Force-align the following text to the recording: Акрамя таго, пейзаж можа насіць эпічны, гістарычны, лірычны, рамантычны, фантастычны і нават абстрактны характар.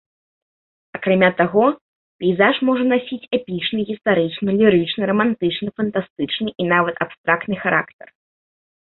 Акрамя 0.99 1.27
таго, 1.41 1.65
пейзаж 2.23 2.55
можа 2.71 2.83
насіць 2.93 3.29
эпічны, 3.41 3.79
гістарычны, 3.91 4.49
лірычны, 4.63 5.01
рамантычны, 5.13 5.67
фантастычны 5.79 6.49
і 6.61 6.71
нават 6.75 6.95
абстрактны 7.09 7.55
характар. 7.65 8.07